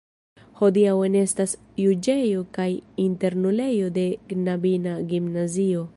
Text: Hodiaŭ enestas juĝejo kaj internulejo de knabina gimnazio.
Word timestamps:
Hodiaŭ 0.61 0.93
enestas 1.07 1.53
juĝejo 1.83 2.41
kaj 2.57 2.67
internulejo 3.05 3.93
de 3.99 4.07
knabina 4.33 4.99
gimnazio. 5.13 5.87